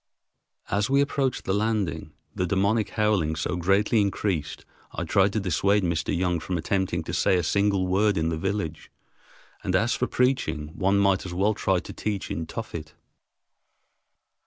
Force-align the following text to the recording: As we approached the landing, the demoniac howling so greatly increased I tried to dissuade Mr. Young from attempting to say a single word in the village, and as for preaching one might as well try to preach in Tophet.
As 0.71 0.89
we 0.89 0.99
approached 0.99 1.45
the 1.45 1.53
landing, 1.53 2.11
the 2.33 2.47
demoniac 2.47 2.89
howling 2.89 3.35
so 3.35 3.55
greatly 3.55 4.01
increased 4.01 4.65
I 4.93 5.03
tried 5.03 5.31
to 5.33 5.39
dissuade 5.39 5.83
Mr. 5.83 6.11
Young 6.17 6.39
from 6.39 6.57
attempting 6.57 7.03
to 7.03 7.13
say 7.13 7.37
a 7.37 7.43
single 7.43 7.85
word 7.85 8.17
in 8.17 8.29
the 8.29 8.37
village, 8.39 8.89
and 9.63 9.75
as 9.75 9.93
for 9.93 10.07
preaching 10.07 10.69
one 10.69 10.97
might 10.97 11.23
as 11.23 11.35
well 11.35 11.53
try 11.53 11.77
to 11.77 11.93
preach 11.93 12.31
in 12.31 12.47
Tophet. 12.47 12.95